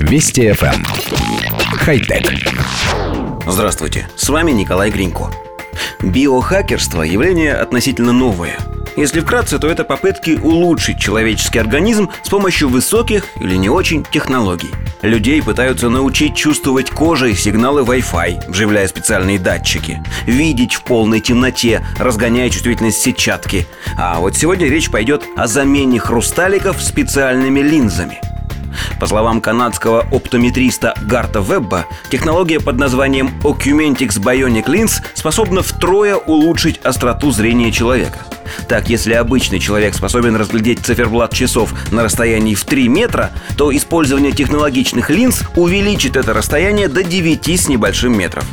Вести 0.00 0.48
FM. 0.48 0.74
Эм. 0.74 0.84
Хай-тек. 1.78 2.32
Здравствуйте, 3.46 4.08
с 4.16 4.28
вами 4.30 4.50
Николай 4.52 4.90
Гринько. 4.90 5.30
Биохакерство– 6.02 7.02
явление 7.04 7.54
относительно 7.54 8.12
новое. 8.12 8.56
Если 8.96 9.20
вкратце, 9.20 9.58
то 9.58 9.68
это 9.68 9.84
попытки 9.84 10.38
улучшить 10.42 10.98
человеческий 10.98 11.58
организм 11.58 12.08
с 12.22 12.30
помощью 12.30 12.70
высоких 12.70 13.24
или 13.40 13.56
не 13.56 13.68
очень 13.68 14.04
технологий. 14.10 14.70
Людей 15.02 15.42
пытаются 15.42 15.90
научить 15.90 16.34
чувствовать 16.34 16.90
кожей 16.90 17.36
сигналы 17.36 17.82
Wi-Fi, 17.82 18.50
вживляя 18.50 18.88
специальные 18.88 19.38
датчики, 19.38 20.02
видеть 20.24 20.74
в 20.74 20.82
полной 20.82 21.20
темноте, 21.20 21.86
разгоняя 21.98 22.48
чувствительность 22.48 23.02
сетчатки. 23.02 23.66
А 23.98 24.18
вот 24.18 24.34
сегодня 24.34 24.66
речь 24.66 24.90
пойдет 24.90 25.24
о 25.36 25.46
замене 25.46 26.00
хрусталиков 26.00 26.82
специальными 26.82 27.60
линзами– 27.60 28.18
по 28.98 29.06
словам 29.06 29.40
канадского 29.40 30.06
оптометриста 30.10 30.94
Гарта 31.02 31.40
Вебба, 31.40 31.86
технология 32.10 32.60
под 32.60 32.76
названием 32.78 33.30
Ocumentix 33.42 34.18
Bionic 34.20 34.66
Lens 34.66 35.02
способна 35.14 35.62
втрое 35.62 36.16
улучшить 36.16 36.78
остроту 36.78 37.30
зрения 37.30 37.72
человека. 37.72 38.18
Так, 38.68 38.88
если 38.88 39.14
обычный 39.14 39.58
человек 39.58 39.94
способен 39.94 40.36
разглядеть 40.36 40.80
циферблат 40.80 41.32
часов 41.32 41.72
на 41.92 42.02
расстоянии 42.02 42.54
в 42.54 42.64
3 42.64 42.88
метра, 42.88 43.30
то 43.56 43.74
использование 43.74 44.32
технологичных 44.32 45.10
линз 45.10 45.42
увеличит 45.56 46.16
это 46.16 46.32
расстояние 46.32 46.88
до 46.88 47.02
9 47.02 47.48
с 47.48 47.68
небольшим 47.68 48.16
метров. 48.16 48.44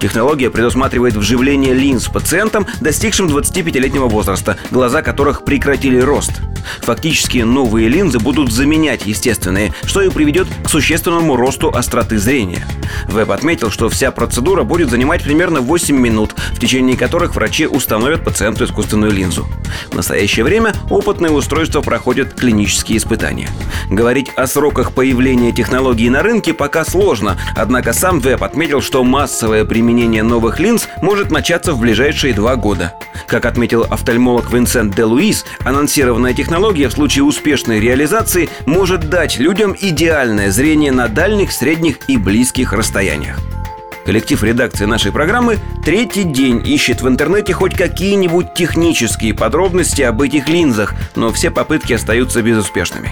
Технология 0.00 0.50
предусматривает 0.50 1.14
вживление 1.14 1.74
линз 1.74 2.08
пациентам, 2.08 2.66
достигшим 2.80 3.26
25-летнего 3.26 4.06
возраста, 4.06 4.56
глаза 4.70 5.02
которых 5.02 5.44
прекратили 5.44 5.98
рост. 5.98 6.32
Фактически 6.80 7.38
новые 7.38 7.88
линзы 7.88 8.18
будут 8.18 8.52
заменять 8.52 9.06
естественные, 9.06 9.72
что 9.84 10.02
и 10.02 10.10
приведет 10.10 10.48
к 10.64 10.68
существенному 10.68 11.36
росту 11.36 11.70
остроты 11.70 12.18
зрения. 12.18 12.66
Веб 13.08 13.30
отметил, 13.30 13.70
что 13.70 13.88
вся 13.88 14.10
процедура 14.10 14.64
будет 14.64 14.90
занимать 14.90 15.22
примерно 15.22 15.60
8 15.60 15.96
минут, 15.96 16.34
в 16.52 16.58
течение 16.58 16.96
которых 16.96 17.34
врачи 17.34 17.66
установят 17.66 18.24
пациенту 18.24 18.64
искусственную 18.64 19.12
линзу. 19.12 19.46
В 19.90 19.94
настоящее 19.94 20.44
время 20.44 20.74
опытные 20.90 21.32
устройства 21.32 21.80
проходят 21.80 22.34
клинические 22.34 22.98
испытания. 22.98 23.48
Говорить 23.90 24.30
о 24.36 24.46
сроках 24.46 24.92
появления 24.92 25.52
технологии 25.52 26.08
на 26.08 26.22
рынке 26.22 26.52
пока 26.52 26.84
сложно, 26.84 27.36
однако 27.54 27.92
сам 27.92 28.20
Веб 28.20 28.42
отметил, 28.42 28.80
что 28.80 29.04
массовое 29.04 29.64
применение 29.76 30.22
новых 30.22 30.58
линз 30.58 30.88
может 31.02 31.30
начаться 31.30 31.74
в 31.74 31.80
ближайшие 31.80 32.32
два 32.32 32.56
года. 32.56 32.94
Как 33.26 33.44
отметил 33.44 33.82
офтальмолог 33.82 34.50
Винсент 34.50 34.96
де 34.96 35.04
Луис, 35.04 35.44
анонсированная 35.66 36.32
технология 36.32 36.88
в 36.88 36.92
случае 36.92 37.24
успешной 37.24 37.78
реализации 37.78 38.48
может 38.64 39.10
дать 39.10 39.38
людям 39.38 39.76
идеальное 39.78 40.50
зрение 40.50 40.92
на 40.92 41.08
дальних, 41.08 41.52
средних 41.52 41.98
и 42.08 42.16
близких 42.16 42.72
расстояниях. 42.72 43.38
Коллектив 44.06 44.42
редакции 44.42 44.86
нашей 44.86 45.12
программы 45.12 45.58
третий 45.84 46.24
день 46.24 46.66
ищет 46.66 47.02
в 47.02 47.08
интернете 47.08 47.52
хоть 47.52 47.74
какие-нибудь 47.74 48.54
технические 48.54 49.34
подробности 49.34 50.00
об 50.00 50.22
этих 50.22 50.48
линзах, 50.48 50.94
но 51.16 51.34
все 51.34 51.50
попытки 51.50 51.92
остаются 51.92 52.40
безуспешными. 52.40 53.10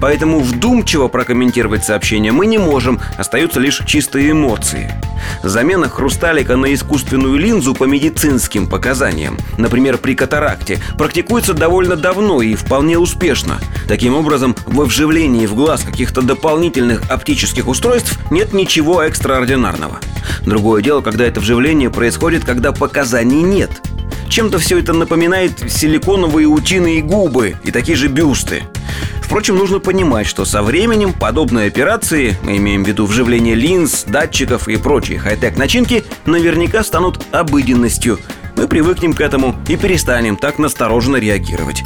Поэтому 0.00 0.38
вдумчиво 0.38 1.08
прокомментировать 1.08 1.84
сообщение 1.84 2.30
мы 2.30 2.46
не 2.46 2.58
можем, 2.58 3.00
остаются 3.18 3.58
лишь 3.58 3.80
чистые 3.84 4.30
эмоции. 4.30 4.94
Замена 5.42 5.88
хрусталика 5.88 6.56
на 6.56 6.72
искусственную 6.74 7.36
линзу 7.36 7.74
по 7.74 7.84
медицинским 7.84 8.66
показаниям, 8.66 9.38
например, 9.58 9.98
при 9.98 10.14
катаракте, 10.14 10.80
практикуется 10.98 11.54
довольно 11.54 11.96
давно 11.96 12.42
и 12.42 12.54
вполне 12.54 12.98
успешно. 12.98 13.60
Таким 13.88 14.14
образом, 14.14 14.56
во 14.66 14.84
вживлении 14.84 15.46
в 15.46 15.54
глаз 15.54 15.82
каких-то 15.82 16.22
дополнительных 16.22 17.10
оптических 17.10 17.68
устройств 17.68 18.18
нет 18.30 18.52
ничего 18.52 19.02
экстраординарного. 19.02 19.98
Другое 20.44 20.82
дело, 20.82 21.00
когда 21.00 21.24
это 21.24 21.40
вживление 21.40 21.90
происходит, 21.90 22.44
когда 22.44 22.72
показаний 22.72 23.42
нет. 23.42 23.70
Чем-то 24.28 24.58
все 24.58 24.78
это 24.78 24.92
напоминает 24.92 25.70
силиконовые 25.70 26.46
утиные 26.46 27.02
губы 27.02 27.56
и 27.62 27.70
такие 27.70 27.96
же 27.96 28.08
бюсты. 28.08 28.64
Впрочем, 29.24 29.56
нужно 29.56 29.80
понимать, 29.80 30.26
что 30.26 30.44
со 30.44 30.62
временем 30.62 31.14
подобные 31.14 31.66
операции, 31.66 32.36
мы 32.42 32.58
имеем 32.58 32.84
в 32.84 32.88
виду 32.88 33.06
вживление 33.06 33.54
линз, 33.54 34.04
датчиков 34.04 34.68
и 34.68 34.76
прочие 34.76 35.18
хай-тек 35.18 35.56
начинки, 35.56 36.04
наверняка 36.26 36.84
станут 36.84 37.24
обыденностью. 37.32 38.18
Мы 38.54 38.68
привыкнем 38.68 39.14
к 39.14 39.22
этому 39.22 39.56
и 39.66 39.76
перестанем 39.76 40.36
так 40.36 40.58
настороженно 40.58 41.16
реагировать. 41.16 41.82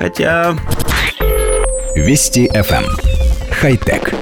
Хотя... 0.00 0.56
Вести 1.94 2.48
FM. 2.48 2.84
Эм. 2.84 2.96
Хай-тек. 3.52 4.12